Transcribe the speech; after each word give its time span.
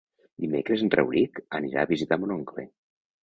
Dimecres 0.43 0.85
en 0.85 0.89
Rauric 0.95 1.41
anirà 1.59 1.83
a 1.83 1.91
visitar 1.91 2.19
mon 2.23 2.33
oncle. 2.39 2.65